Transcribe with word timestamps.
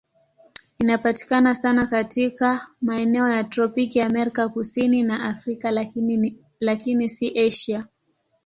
Inapatikana 0.79 1.55
sana 1.55 1.87
katika 1.87 2.67
maeneo 2.81 3.29
ya 3.29 3.43
tropiki 3.43 4.01
Amerika 4.01 4.49
Kusini 4.49 5.03
na 5.03 5.23
Afrika, 5.25 5.71
lakini 6.59 7.09
si 7.09 7.39
Asia. 7.47 7.87